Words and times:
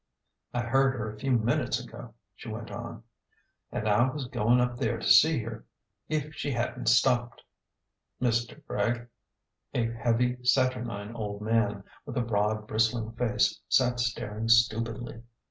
"I 0.55 0.61
heard 0.61 0.95
her 0.95 1.11
a 1.13 1.19
few 1.19 1.33
minutes 1.33 1.79
ago," 1.79 2.15
she 2.35 2.49
went 2.49 2.71
on;" 2.71 3.03
an' 3.71 3.85
I 3.87 4.09
was 4.09 4.25
goin' 4.25 4.59
up 4.59 4.77
there 4.79 4.97
to 4.97 5.05
see 5.05 5.37
to 5.41 5.45
her 5.45 5.65
if 6.09 6.33
she 6.33 6.49
hadn't 6.53 6.87
stopped." 6.89 7.43
Mr. 8.19 8.65
Gregg, 8.65 9.07
a 9.75 9.85
heavy, 9.91 10.43
saturnine 10.43 11.13
old 11.15 11.43
man, 11.43 11.83
with 12.07 12.17
a 12.17 12.21
broad 12.21 12.65
bristling 12.65 13.11
face, 13.11 13.59
sat 13.69 13.99
staring 13.99 14.49
stupidly. 14.49 15.21